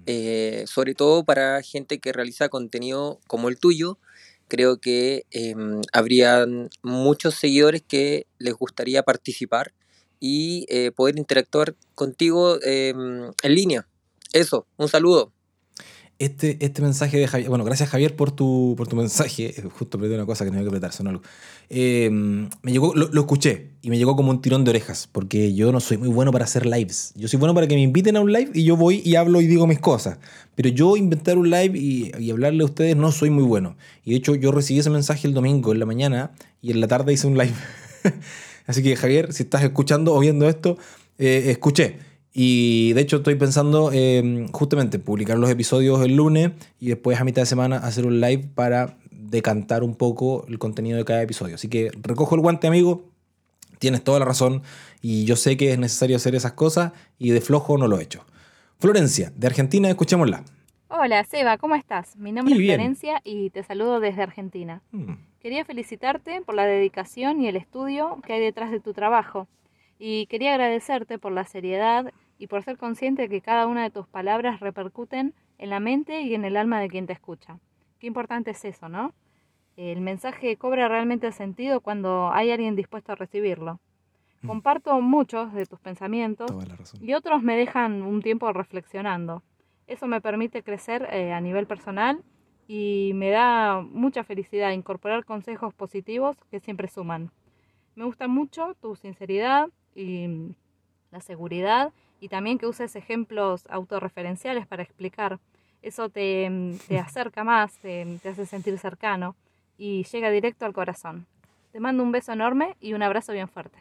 [0.07, 3.99] eh, sobre todo para gente que realiza contenido como el tuyo.
[4.49, 5.55] Creo que eh,
[5.93, 9.73] habrían muchos seguidores que les gustaría participar
[10.19, 13.87] y eh, poder interactuar contigo em, en línea.
[14.33, 15.33] Eso, un saludo.
[16.21, 20.15] Este, este mensaje de Javier, bueno, gracias Javier por tu, por tu mensaje, justo perdí
[20.15, 21.23] una cosa que tenía que apretar, son algo.
[21.71, 25.73] Em, me llegó, lo, escuché y me llegó como un tirón de orejas, porque yo
[25.73, 27.15] no soy muy bueno para hacer lives.
[27.17, 29.41] Yo soy bueno para que me inviten a un live y yo voy y hablo
[29.41, 30.19] y digo mis cosas.
[30.57, 33.79] Pero yo inventar un live y, y hablarle a ustedes no soy muy bueno.
[34.05, 36.87] Y de hecho yo recibí ese mensaje el domingo en la mañana y en la
[36.87, 37.55] tarde hice un live.
[38.67, 40.77] Así que Javier, si estás escuchando o viendo esto,
[41.17, 42.10] eh, escuché.
[42.33, 47.25] Y de hecho estoy pensando eh, justamente publicar los episodios el lunes y después a
[47.25, 51.57] mitad de semana hacer un live para decantar un poco el contenido de cada episodio.
[51.57, 53.05] Así que recojo el guante, amigo.
[53.79, 54.63] Tienes toda la razón
[55.01, 58.03] y yo sé que es necesario hacer esas cosas y de flojo no lo he
[58.03, 58.25] hecho.
[58.79, 60.45] Florencia, de Argentina, escuchémosla.
[60.89, 62.17] Hola, Seba, ¿cómo estás?
[62.17, 64.83] Mi nombre es Florencia y te saludo desde Argentina.
[64.91, 65.15] Mm.
[65.41, 69.49] Quería felicitarte por la dedicación y el estudio que hay detrás de tu trabajo.
[70.03, 73.91] Y quería agradecerte por la seriedad y por ser consciente de que cada una de
[73.91, 77.59] tus palabras repercuten en la mente y en el alma de quien te escucha.
[77.99, 79.13] Qué importante es eso, ¿no?
[79.77, 83.79] El mensaje cobra realmente sentido cuando hay alguien dispuesto a recibirlo.
[84.41, 84.47] Mm.
[84.47, 86.51] Comparto muchos de tus pensamientos
[86.99, 89.43] y otros me dejan un tiempo reflexionando.
[89.87, 92.23] Eso me permite crecer eh, a nivel personal
[92.67, 97.33] y me da mucha felicidad incorporar consejos positivos que siempre suman.
[97.97, 100.55] Me gusta mucho tu sinceridad, y
[101.11, 105.41] la seguridad y también que uses ejemplos autorreferenciales para explicar.
[105.83, 109.37] Eso te, te acerca más, te, te, hace sentir cercano
[109.79, 111.27] y llega directo al corazón.
[111.73, 113.79] Te mando un beso enorme y un abrazo bien fuerte.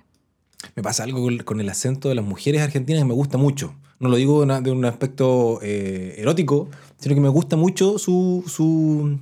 [0.75, 3.73] Me pasa algo con el acento de las mujeres argentinas que me gusta mucho.
[3.99, 9.19] No lo digo de un aspecto eh, erótico, sino que me gusta mucho su, su,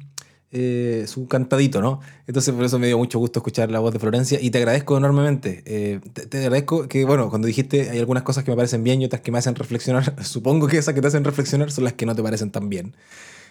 [0.50, 2.00] eh, su cantadito, ¿no?
[2.26, 4.98] Entonces por eso me dio mucho gusto escuchar la voz de Florencia y te agradezco
[4.98, 5.62] enormemente.
[5.66, 9.06] Eh, te, agradezco que, bueno, cuando dijiste hay algunas cosas que me parecen bien y
[9.06, 12.06] otras que me hacen reflexionar, supongo que esas que te hacen reflexionar son las que
[12.06, 12.96] no te parecen tan bien,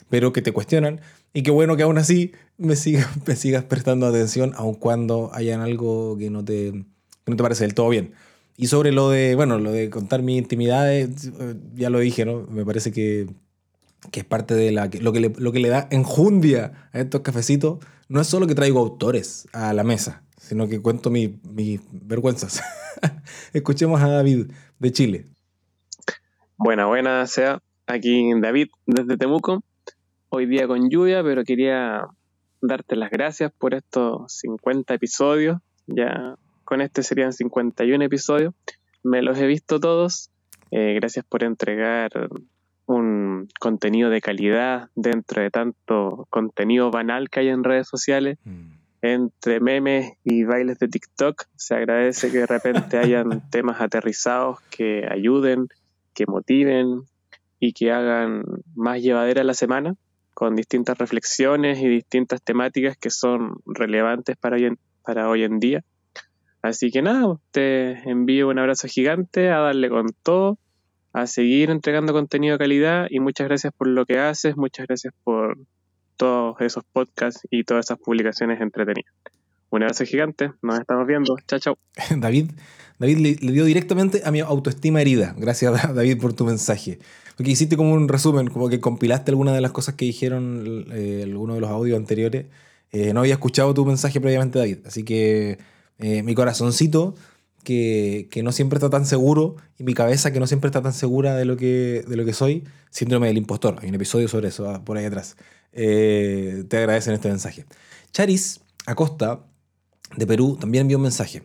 [0.09, 1.03] pero que te cuestionan
[1.35, 5.61] y que bueno que aún así me sigas, me sigas prestando atención aun cuando hayan
[5.61, 8.15] algo que no te, que no te parece del todo bien.
[8.57, 11.11] Y sobre lo de, bueno, lo de contar mi intimidad, eh,
[11.75, 12.47] ya lo dije, ¿no?
[12.51, 13.27] Me parece que
[14.11, 17.23] que es parte de la, lo, que le, lo que le da enjundia a estos
[17.23, 21.31] cafecitos, no es solo que traigo autores a la mesa, sino que cuento mis
[21.91, 22.63] vergüenzas.
[23.53, 25.27] Escuchemos a David de Chile.
[26.57, 29.63] Buena, buena, sea aquí David desde Temuco.
[30.29, 32.07] Hoy día con lluvia, pero quería
[32.61, 35.59] darte las gracias por estos 50 episodios.
[35.87, 38.55] Ya con este serían 51 episodios.
[39.03, 40.31] Me los he visto todos.
[40.71, 42.11] Eh, gracias por entregar
[42.87, 48.39] un contenido de calidad dentro de tanto contenido banal que hay en redes sociales.
[48.45, 48.73] Mm.
[49.03, 55.07] Entre memes y bailes de TikTok, se agradece que de repente hayan temas aterrizados que
[55.11, 55.69] ayuden,
[56.15, 57.03] que motiven
[57.61, 58.45] y que hagan
[58.75, 59.97] más llevadera la semana
[60.35, 65.59] con distintas reflexiones y distintas temáticas que son relevantes para hoy en, para hoy en
[65.59, 65.83] día.
[66.63, 70.59] Así que nada, te envío un abrazo gigante, a darle con todo
[71.17, 75.15] a seguir entregando contenido de calidad y muchas gracias por lo que haces, muchas gracias
[75.25, 75.57] por
[76.19, 79.11] todos esos podcasts y todas esas publicaciones entretenidas.
[79.71, 81.35] Un abrazo gigante, nos estamos viendo.
[81.49, 81.79] Chao, chao.
[82.19, 82.51] David,
[82.99, 85.35] David le, dio directamente a mi autoestima herida.
[85.39, 86.99] Gracias, David, por tu mensaje.
[87.35, 91.23] Porque hiciste como un resumen, como que compilaste algunas de las cosas que dijeron eh,
[91.25, 92.45] algunos de los audios anteriores.
[92.93, 94.81] Eh, no había escuchado tu mensaje previamente, David.
[94.85, 95.57] Así que
[95.99, 97.15] eh, mi corazoncito
[97.67, 101.35] que, no siempre está tan seguro y mi cabeza que no siempre está tan segura
[101.35, 103.77] de lo que, de lo que soy, síndrome del impostor.
[103.83, 105.37] Hay un episodio sobre eso ah, por ahí atrás.
[105.73, 107.67] Eh, te agradecen este mensaje.
[108.13, 109.41] Charis Acosta,
[110.17, 111.43] de Perú, también envió un mensaje.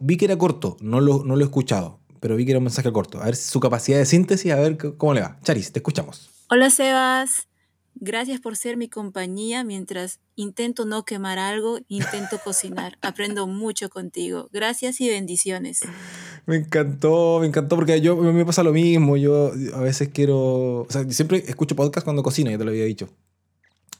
[0.00, 2.64] Vi que era corto, no lo, no lo he escuchado, pero vi que era un
[2.64, 3.20] mensaje corto.
[3.20, 5.38] A ver su capacidad de síntesis, a ver cómo le va.
[5.42, 6.30] Charis, te escuchamos.
[6.48, 7.48] Hola Sebas,
[8.04, 12.98] Gracias por ser mi compañía mientras intento no quemar algo, intento cocinar.
[13.00, 14.48] Aprendo mucho contigo.
[14.52, 15.82] Gracias y bendiciones.
[16.44, 19.16] Me encantó, me encantó porque yo me pasa lo mismo.
[19.16, 22.86] Yo a veces quiero, o sea, siempre escucho podcast cuando cocino, ya te lo había
[22.86, 23.08] dicho.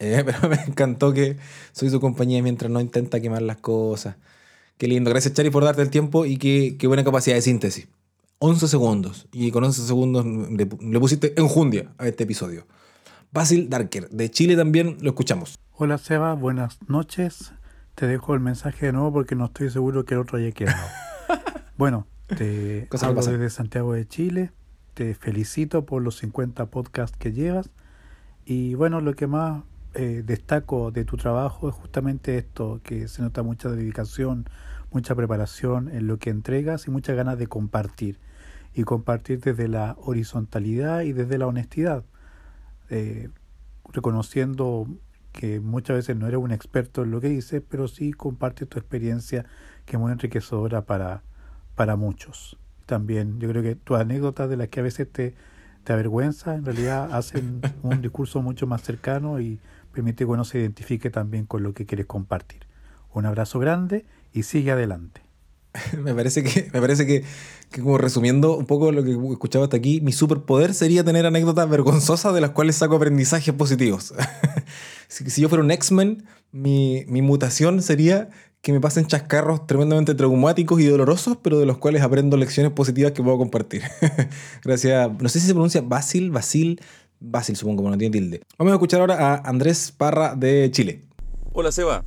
[0.00, 1.36] Eh, pero me encantó que
[1.70, 4.16] soy su compañía mientras no intenta quemar las cosas.
[4.78, 5.10] Qué lindo.
[5.10, 7.86] Gracias, Chari, por darte el tiempo y qué, qué buena capacidad de síntesis.
[8.40, 9.28] 11 segundos.
[9.30, 12.66] Y con 11 segundos le, le pusiste enjundia a este episodio.
[13.32, 15.58] Basil Darker, de Chile también lo escuchamos.
[15.72, 17.54] Hola Seba, buenas noches.
[17.94, 20.86] Te dejo el mensaje de nuevo porque no estoy seguro que el otro haya quedado.
[21.78, 24.52] bueno, te hablo desde Santiago de Chile.
[24.92, 27.70] Te felicito por los 50 podcasts que llevas.
[28.44, 29.62] Y bueno, lo que más
[29.94, 34.44] eh, destaco de tu trabajo es justamente esto, que se nota mucha dedicación,
[34.90, 38.18] mucha preparación en lo que entregas y muchas ganas de compartir.
[38.74, 42.04] Y compartir desde la horizontalidad y desde la honestidad.
[42.94, 43.30] Eh,
[43.90, 44.86] reconociendo
[45.32, 48.78] que muchas veces no eres un experto en lo que dices, pero sí compartes tu
[48.78, 49.46] experiencia
[49.86, 51.22] que es muy enriquecedora para,
[51.74, 52.58] para muchos.
[52.84, 55.34] También yo creo que tus anécdotas de las que a veces te,
[55.84, 59.58] te avergüenza, en realidad hacen un discurso mucho más cercano y
[59.92, 62.66] permite que uno se identifique también con lo que quieres compartir.
[63.14, 65.21] Un abrazo grande y sigue adelante.
[66.02, 67.24] me parece que, me parece que,
[67.74, 72.34] como resumiendo un poco lo que escuchaba hasta aquí, mi superpoder sería tener anécdotas vergonzosas
[72.34, 74.14] de las cuales saco aprendizajes positivos.
[75.08, 78.28] si, yo fuera un X-Men, mi, mi mutación sería
[78.62, 83.10] que me pasen chascarros tremendamente traumáticos y dolorosos, pero de los cuales aprendo lecciones positivas
[83.10, 83.82] que puedo compartir.
[84.64, 85.10] Gracias.
[85.20, 86.80] No sé si se pronuncia Basil, Basil,
[87.18, 88.42] Basil supongo, no tiene tilde.
[88.58, 91.02] Vamos a escuchar ahora a Andrés Parra de Chile.
[91.52, 92.04] Hola Seba,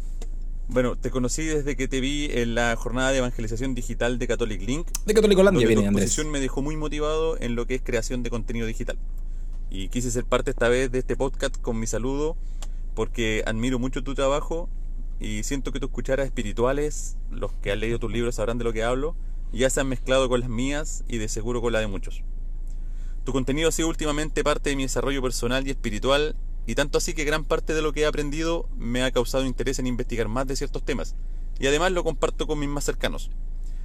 [0.68, 4.62] bueno, te conocí desde que te vi en la jornada de evangelización digital de Catholic
[4.62, 4.88] Link.
[5.06, 8.24] De Catholic Holandia viene, tu exposición me dejó muy motivado en lo que es creación
[8.24, 8.98] de contenido digital.
[9.70, 12.36] Y quise ser parte esta vez de este podcast con mi saludo
[12.96, 14.70] porque admiro mucho tu trabajo
[15.20, 18.74] y siento que tus cucharas espirituales, los que han leído tus libros sabrán de lo
[18.74, 19.16] que hablo,
[19.54, 22.24] ya se han mezclado con las mías y de seguro con la de muchos.
[23.24, 26.36] Tu contenido ha sido últimamente parte de mi desarrollo personal y espiritual
[26.68, 29.80] y tanto así que gran parte de lo que he aprendido me ha causado interés
[29.80, 31.16] en investigar más de ciertos temas.
[31.60, 33.32] Y además lo comparto con mis más cercanos.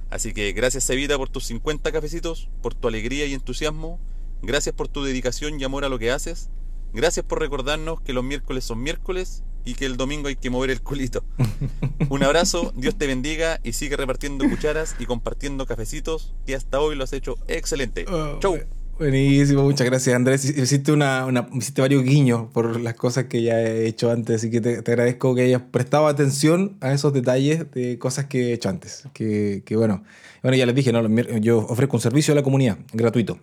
[0.09, 3.99] Así que gracias Evita por tus 50 cafecitos, por tu alegría y entusiasmo.
[4.41, 6.49] Gracias por tu dedicación y amor a lo que haces.
[6.93, 10.71] Gracias por recordarnos que los miércoles son miércoles y que el domingo hay que mover
[10.71, 11.23] el culito.
[12.09, 16.95] Un abrazo, Dios te bendiga y sigue repartiendo cucharas y compartiendo cafecitos que hasta hoy
[16.95, 18.05] lo has hecho excelente.
[18.09, 18.59] Oh, Chau.
[19.01, 20.45] Buenísimo, muchas gracias Andrés.
[20.45, 24.61] Hiciste, una, hiciste varios guiños por las cosas que ya he hecho antes, así que
[24.61, 29.05] te, agradezco que hayas prestado atención a esos detalles de cosas que he hecho antes.
[29.11, 30.03] Que, bueno,
[30.43, 31.01] bueno, ya les dije, ¿no?
[31.39, 33.39] yo ofrezco un servicio a la comunidad gratuito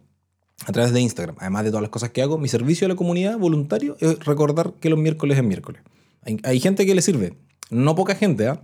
[0.64, 1.34] a través de Instagram.
[1.40, 4.74] Además de todas las cosas que hago, mi servicio a la comunidad voluntario es recordar
[4.74, 5.82] que los miércoles es miércoles.
[6.44, 7.34] Hay, gente que le sirve,
[7.68, 8.62] no poca gente, ¿ah?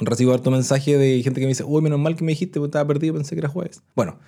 [0.00, 2.68] Recibo harto mensaje de gente que me dice, uy, menos mal que me dijiste, porque
[2.68, 3.82] estaba perdido, pensé que era jueves.
[3.94, 4.18] Bueno,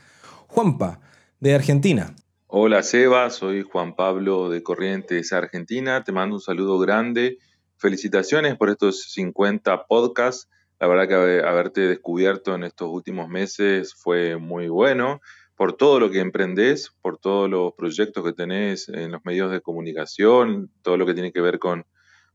[0.47, 1.01] Juanpa
[1.40, 2.14] de Argentina.
[2.46, 6.05] Hola Seba, soy Juan Pablo de Corrientes, Argentina.
[6.05, 7.38] Te mando un saludo grande.
[7.76, 10.48] Felicitaciones por estos 50 podcasts.
[10.79, 15.20] La verdad que haberte descubierto en estos últimos meses fue muy bueno
[15.57, 19.61] por todo lo que emprendés, por todos los proyectos que tenés en los medios de
[19.61, 21.85] comunicación, todo lo que tiene que ver con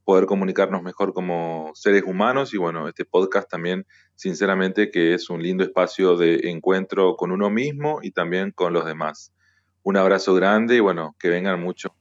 [0.05, 5.43] poder comunicarnos mejor como seres humanos y bueno, este podcast también, sinceramente, que es un
[5.43, 9.33] lindo espacio de encuentro con uno mismo y también con los demás.
[9.83, 11.91] Un abrazo grande y bueno, que vengan muchos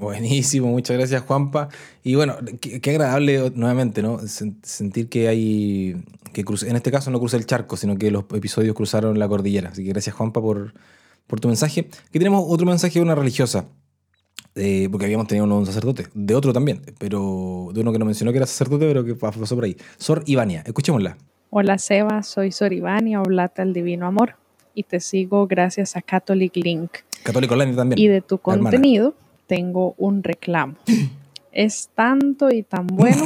[0.00, 1.68] Buenísimo, muchas gracias Juanpa.
[2.02, 4.18] Y bueno, qué, agradable nuevamente, ¿no?
[4.26, 8.74] Sentir que hay, que en este caso no cruza el charco, sino que los episodios
[8.74, 9.68] cruzaron la cordillera.
[9.68, 10.72] Así que gracias Juanpa por,
[11.26, 11.90] por tu mensaje.
[12.08, 13.66] Aquí tenemos otro mensaje de una religiosa,
[14.54, 18.32] eh, porque habíamos tenido un sacerdote, de otro también, pero de uno que no mencionó
[18.32, 19.76] que era sacerdote, pero que pasó por ahí.
[19.98, 21.16] Sor Ivania, escuchémosla.
[21.50, 24.36] Hola Seba, soy Sor Ivania, Oblata el Divino Amor,
[24.74, 26.90] y te sigo gracias a Catholic Link.
[27.22, 27.98] Católico Online también.
[27.98, 29.14] Y de tu contenido
[29.46, 30.76] tengo un reclamo.
[31.52, 33.24] Es tanto y tan bueno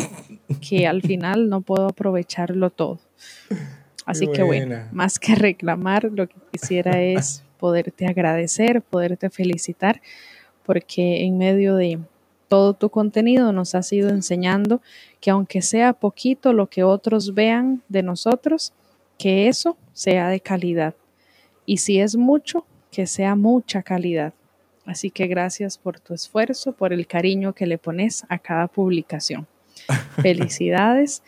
[0.66, 2.98] que al final no puedo aprovecharlo todo.
[4.06, 10.00] Así que bueno, más que reclamar, lo que quisiera es poderte agradecer, poderte felicitar,
[10.64, 11.98] porque en medio de
[12.48, 14.80] todo tu contenido nos has ido enseñando
[15.20, 18.72] que aunque sea poquito lo que otros vean de nosotros,
[19.18, 20.94] que eso sea de calidad.
[21.66, 24.34] Y si es mucho, que sea mucha calidad.
[24.86, 29.46] Así que gracias por tu esfuerzo, por el cariño que le pones a cada publicación.
[30.22, 31.22] Felicidades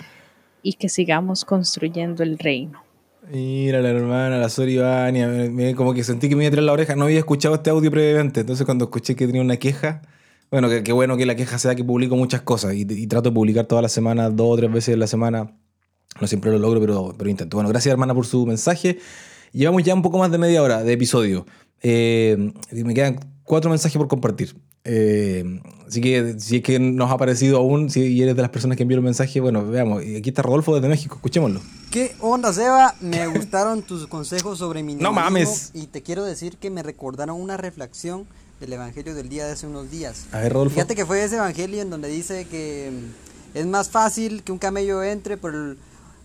[0.63, 2.86] y que sigamos construyendo el reino.
[3.31, 5.29] Mira la hermana, la Sor Ivania,
[5.75, 6.95] como que sentí que me iba a tirar la oreja.
[6.95, 10.03] No había escuchado este audio previamente, entonces cuando escuché que tenía una queja,
[10.51, 13.67] bueno, qué bueno que la queja sea que publico muchas cosas y, trato de publicar
[13.67, 15.57] toda la semana, dos o tres veces a la semana.
[16.21, 17.57] No siempre lo logro, pero, pero intento.
[17.57, 18.99] Bueno, gracias hermana por su mensaje.
[19.53, 21.47] Llevamos ya un poco más de media hora de episodio.
[21.83, 24.55] Eh, me quedan cuatro mensajes por compartir.
[24.89, 28.77] Eh, así que si es que nos ha parecido aún, si eres de las personas
[28.77, 30.01] que enviaron mensaje, bueno, veamos.
[30.01, 31.61] Aquí está Rodolfo desde México, escuchémoslo.
[31.91, 32.95] ¿Qué onda, Seba?
[33.01, 35.73] Me gustaron tus consejos sobre mi No mames.
[35.75, 38.27] Y te quiero decir que me recordaron una reflexión
[38.61, 40.27] del evangelio del día de hace unos días.
[40.31, 40.75] A ver, Rodolfo.
[40.75, 44.59] Fíjate que fue ese evangelio en donde dice que mm, es más fácil que un
[44.59, 45.79] camello entre por el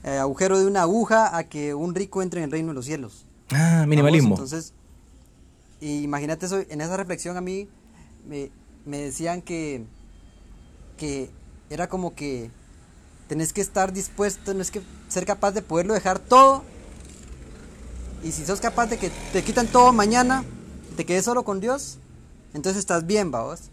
[0.04, 2.86] eh, agujero de una aguja a que un rico entre en el reino de los
[2.86, 3.26] cielos.
[3.50, 4.36] Ah, minimalismo.
[4.36, 4.74] Entonces,
[5.82, 7.68] imagínate eso, en esa reflexión a mí
[8.28, 8.50] me,
[8.86, 9.84] decían que,
[10.98, 11.30] que
[11.70, 12.50] era como que
[13.28, 16.64] tenés que estar dispuesto, no es que ser capaz de poderlo dejar todo.
[18.24, 20.44] Y si sos capaz de que te quitan todo mañana,
[20.96, 21.98] te quedes solo con Dios,
[22.54, 23.70] entonces estás bien, vamos.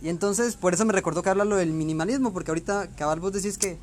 [0.00, 3.32] Y entonces, por eso me recordó que habla lo del minimalismo, porque ahorita, cabal, vos
[3.32, 3.78] decís que,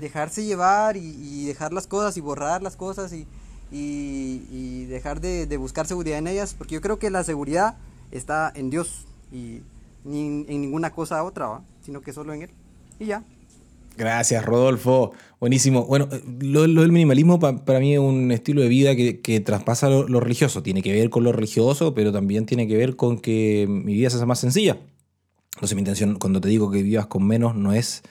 [0.00, 3.26] dejarse llevar y, y, dejar las cosas y borrar las cosas y,
[3.70, 7.76] y, dejar de, buscar seguridad en ellas, porque yo creo que la seguridad
[8.10, 9.60] está en Dios y
[10.04, 12.50] ni en ninguna cosa otra, sino que solo en Él.
[12.98, 13.24] Y ya.
[13.96, 15.12] Gracias, Rodolfo.
[15.40, 15.86] Buenísimo.
[15.86, 16.08] Bueno,
[16.40, 20.62] lo, del minimalismo para mí es un estilo de vida que, traspasa lo, religioso.
[20.62, 24.10] Tiene que ver con lo religioso, pero también tiene que ver con que mi vida
[24.10, 24.78] se hace más sencilla.
[25.54, 28.02] Entonces mi intención cuando te digo que vivas con menos no es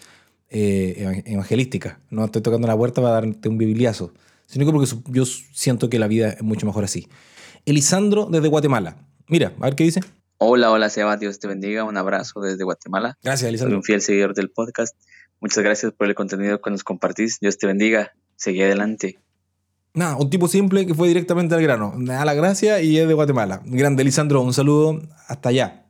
[0.49, 1.99] eh, evangelística.
[2.09, 4.11] No estoy tocando la puerta para darte un bibliazo
[4.47, 7.07] sino que porque yo siento que la vida es mucho mejor así.
[7.65, 9.04] Elisandro desde Guatemala.
[9.27, 10.01] Mira, a ver qué dice.
[10.37, 11.83] Hola, hola Seba, Dios te bendiga.
[11.83, 13.17] Un abrazo desde Guatemala.
[13.23, 13.59] Gracias.
[13.59, 14.95] Soy un fiel seguidor del podcast.
[15.39, 17.39] Muchas gracias por el contenido que nos compartís.
[17.39, 18.13] Dios te bendiga.
[18.35, 19.19] Seguí adelante.
[19.93, 21.93] Nada, un tipo simple que fue directamente al grano.
[21.95, 23.61] Me da la gracia y es de Guatemala.
[23.65, 25.85] Grande, Elisandro, un saludo hasta allá.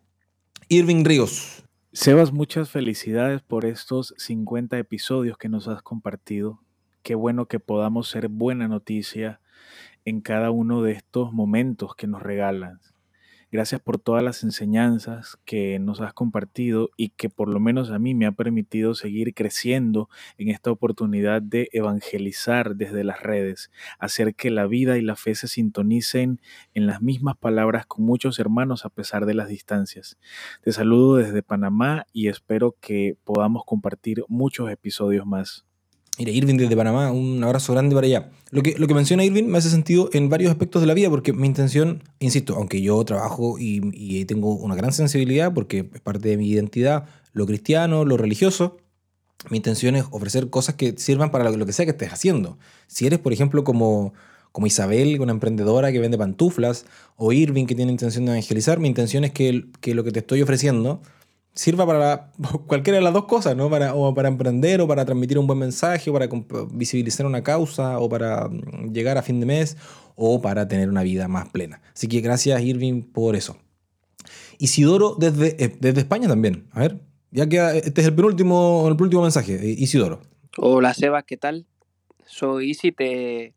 [0.69, 1.63] Irving Ríos.
[1.91, 6.59] Sebas, muchas felicidades por estos 50 episodios que nos has compartido.
[7.01, 9.39] Qué bueno que podamos ser buena noticia
[10.05, 12.79] en cada uno de estos momentos que nos regalan.
[13.51, 17.99] Gracias por todas las enseñanzas que nos has compartido y que por lo menos a
[17.99, 24.35] mí me ha permitido seguir creciendo en esta oportunidad de evangelizar desde las redes, hacer
[24.35, 26.41] que la vida y la fe se sintonicen
[26.73, 30.17] en las mismas palabras con muchos hermanos a pesar de las distancias.
[30.61, 35.65] Te saludo desde Panamá y espero que podamos compartir muchos episodios más.
[36.17, 38.29] Irving desde Panamá, un abrazo grande para allá.
[38.51, 41.09] Lo que, lo que menciona Irving me hace sentido en varios aspectos de la vida,
[41.09, 46.29] porque mi intención, insisto, aunque yo trabajo y, tengo una gran sensibilidad, porque es parte
[46.29, 48.77] de mi identidad, lo cristiano, lo religioso,
[49.49, 52.57] mi intención es ofrecer cosas que sirvan para lo, que sea que estés haciendo.
[52.87, 54.13] Si eres, por ejemplo, como,
[54.51, 56.85] como Isabel, una emprendedora que vende pantuflas,
[57.17, 60.19] o Irving que tiene intención de evangelizar, mi intención es que, que lo que te
[60.19, 61.01] estoy ofreciendo
[61.55, 62.31] sirva para
[62.67, 63.69] cualquiera de las dos cosas, ¿no?
[63.69, 66.29] Para, o para emprender, o para transmitir un buen mensaje, o para
[66.71, 69.77] visibilizar una causa, o para mm, llegar a fin de mes,
[70.15, 71.81] o para tener una vida más plena.
[71.93, 73.57] Así que gracias, Irving, por eso.
[74.57, 76.67] Isidoro desde, eh, desde España también.
[76.71, 76.99] A ver,
[77.31, 79.55] ya que este es el penúltimo, el último mensaje.
[79.55, 80.21] Eh, Isidoro.
[80.57, 81.65] Hola, Seba, ¿qué tal?
[82.25, 83.53] Soy Isi, te,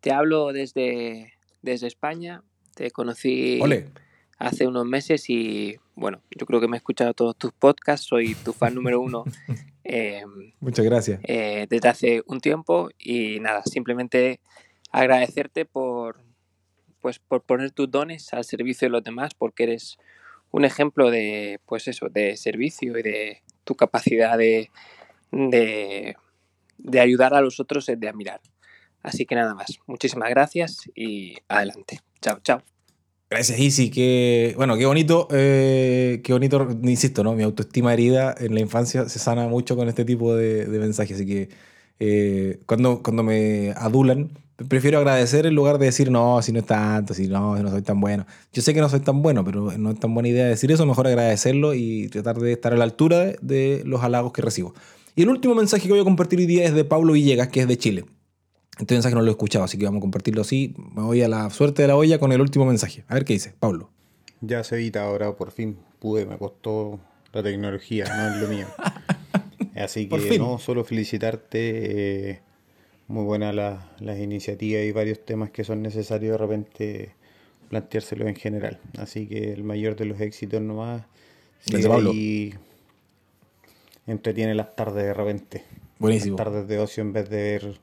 [0.00, 2.42] te hablo desde, desde España.
[2.74, 3.58] Te conocí
[4.40, 8.34] hace unos meses y bueno, yo creo que me he escuchado todos tus podcasts, soy
[8.34, 9.24] tu fan número uno.
[9.82, 11.20] Em, Muchas gracias.
[11.24, 14.40] Eh, desde hace un tiempo y nada, simplemente
[14.92, 16.20] agradecerte por,
[17.00, 19.98] pues, por poner tus dones al servicio de los demás, porque eres
[20.52, 24.70] un ejemplo de, pues eso, de servicio y de tu capacidad de,
[25.32, 26.16] de,
[26.78, 28.40] de ayudar a los otros es de admirar.
[29.02, 32.00] Así que nada más, muchísimas gracias y adelante.
[32.20, 32.62] Chao, chao.
[33.30, 33.90] Gracias, Isi.
[33.90, 37.34] Qué, bueno, qué bonito, eh, qué bonito, insisto, ¿no?
[37.36, 41.14] Mi autoestima herida en la infancia se sana mucho con este tipo de, mensajes.
[41.14, 41.48] Así que
[42.00, 44.30] eh, cuando, cuando me adulan,
[44.68, 47.82] prefiero agradecer en lugar de decir, no, si no es tanto, si no, no soy
[47.82, 48.26] tan bueno.
[48.52, 50.84] Yo sé que no soy tan bueno, pero no es tan buena idea decir eso.
[50.84, 54.74] Mejor agradecerlo y tratar de estar a la altura de, de los halagos que recibo.
[55.14, 57.60] Y el último mensaje que voy a compartir hoy día es de Pablo Villegas, que
[57.60, 58.04] es de Chile.
[58.78, 60.74] Este mensaje no lo he escuchado, así que vamos a compartirlo así.
[60.94, 63.04] Me voy a la suerte de la olla con el último mensaje.
[63.08, 63.90] A ver qué dice, Pablo.
[64.40, 66.98] Ya se evita ahora, por fin pude, me costó
[67.32, 68.66] la tecnología, no es lo mío.
[69.76, 72.30] Así que no, solo felicitarte.
[72.30, 72.40] Eh,
[73.06, 77.14] muy buenas las iniciativas y varios temas que son necesarios de repente
[77.68, 78.80] planteárselos en general.
[78.98, 81.02] Así que el mayor de los éxitos nomás.
[82.12, 82.54] Y
[84.06, 85.64] entretiene las tardes de repente.
[85.98, 86.36] Buenísimo.
[86.36, 87.80] Las tardes de ocio en vez de ver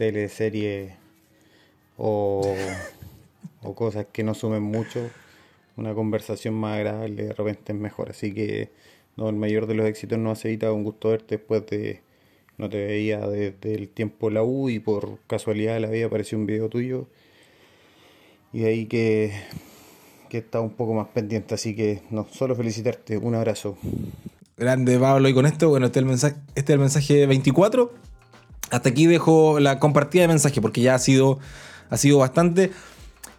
[0.00, 0.96] teleserie
[1.98, 2.56] o,
[3.62, 5.10] o cosas que no sumen mucho,
[5.76, 8.08] una conversación más agradable de repente es mejor.
[8.08, 8.70] Así que
[9.18, 12.00] no, el mayor de los éxitos no hace evita un gusto verte después de
[12.56, 16.38] no te veía desde el tiempo la U y por casualidad de la vida apareció
[16.38, 17.06] un video tuyo
[18.54, 19.32] y de ahí que,
[20.30, 21.54] que está un poco más pendiente.
[21.54, 23.76] Así que no, solo felicitarte, un abrazo.
[24.56, 28.09] Grande Pablo y con esto, bueno, este es el mensaje, este es el mensaje 24
[28.70, 31.38] hasta aquí dejo la compartida de mensaje porque ya ha sido,
[31.88, 32.70] ha sido bastante.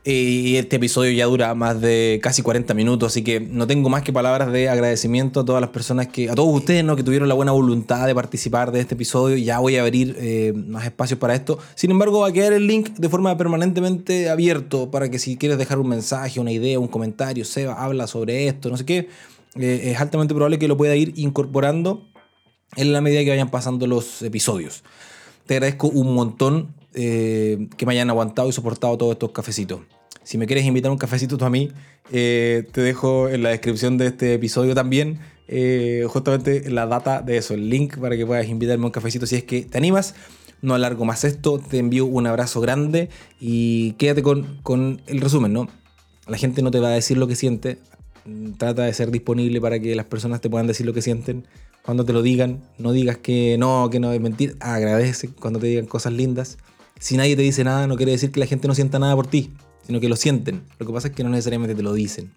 [0.04, 3.88] Eh, y este episodio ya dura más de casi 40 minutos, así que no tengo
[3.88, 6.96] más que palabras de agradecimiento a todas las personas que, a todos ustedes, ¿no?
[6.96, 9.38] que tuvieron la buena voluntad de participar de este episodio.
[9.38, 11.60] Ya voy a abrir eh, más espacios para esto.
[11.76, 15.60] Sin embargo, va a quedar el link de forma permanentemente abierto para que si quieres
[15.60, 19.08] dejar un mensaje, una idea, un comentario, Seba, habla sobre esto, no sé qué,
[19.60, 22.08] eh, es altamente probable que lo pueda ir incorporando
[22.76, 24.84] en la medida que vayan pasando los episodios
[25.46, 29.82] te agradezco un montón eh, que me hayan aguantado y soportado todos estos cafecitos.
[30.24, 31.72] Si me quieres invitar un cafecito tú a mí,
[32.12, 35.20] eh, te dejo en la descripción de este episodio también
[35.54, 39.36] eh, justamente la data de eso, el link para que puedas invitarme un cafecito si
[39.36, 40.16] es que te animas.
[40.62, 45.52] No alargo más esto, te envío un abrazo grande y quédate con, con el resumen,
[45.52, 45.68] ¿no?
[46.28, 47.80] La gente no te va a decir lo que siente,
[48.58, 51.46] trata de ser disponible para que las personas te puedan decir lo que sienten
[51.84, 55.68] cuando te lo digan, no digas que no, que no es mentir, agradece cuando te
[55.68, 56.58] digan cosas lindas.
[57.00, 59.28] Si nadie te dice nada, no quiere decir que la gente no sienta nada por
[59.28, 59.52] ti,
[59.86, 60.64] sino que lo sienten.
[60.78, 62.32] Lo que pasa es que no necesariamente te lo dicen.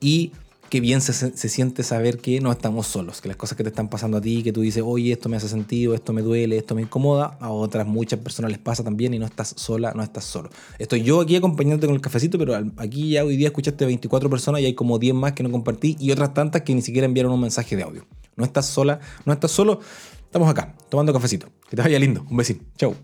[0.00, 0.32] Y
[0.72, 1.12] que bien se,
[1.50, 4.42] siente saber que no estamos solos, que las cosas que te están pasando a ti,
[4.42, 7.50] que tú dices, oye, esto me hace sentido, esto me duele, esto me incomoda, a
[7.50, 10.48] otras muchas personas les pasa también y no estás sola, no estás solo.
[10.78, 14.62] Estoy yo aquí acompañándote con el cafecito, pero aquí ya hoy día escuchaste 24 personas
[14.62, 17.32] y hay como 10 más que no compartí y otras tantas que ni siquiera enviaron
[17.32, 18.06] un mensaje de audio.
[18.36, 19.80] No estás sola, no estás solo,
[20.24, 21.48] estamos acá, tomando cafecito.
[21.68, 22.94] Que te vaya lindo, un besito, chau.